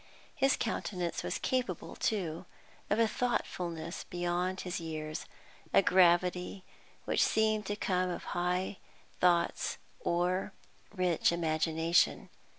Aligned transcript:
His 0.35 0.57
countenance 0.57 1.21
was 1.21 1.37
capable, 1.37 1.95
too, 1.95 2.47
of 2.89 2.97
a 2.97 3.07
thoughtfulness 3.07 4.03
beyond 4.03 4.61
his 4.61 4.79
years, 4.79 5.27
a 5.75 5.83
gravity 5.83 6.63
which 7.05 7.21
seemed 7.23 7.67
to 7.67 7.75
come 7.75 8.09
of 8.09 8.23
high 8.33 8.79
thoughts 9.19 9.77
or 9.99 10.53
rich 10.91 11.31
imagination. 11.31 12.29